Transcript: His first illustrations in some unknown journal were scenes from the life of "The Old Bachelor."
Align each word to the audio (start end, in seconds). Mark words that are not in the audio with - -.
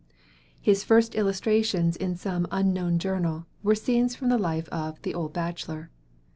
His 0.59 0.83
first 0.83 1.13
illustrations 1.13 1.95
in 1.95 2.15
some 2.15 2.47
unknown 2.49 2.97
journal 2.97 3.45
were 3.61 3.75
scenes 3.75 4.15
from 4.15 4.29
the 4.29 4.39
life 4.39 4.67
of 4.69 4.99
"The 5.03 5.13
Old 5.13 5.31
Bachelor." 5.31 5.91